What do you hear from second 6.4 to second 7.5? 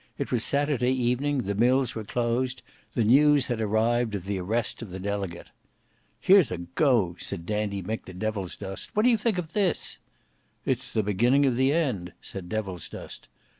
a go!" said